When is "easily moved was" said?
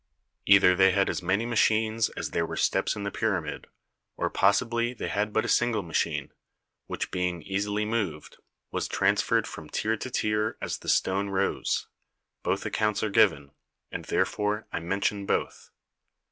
7.43-8.87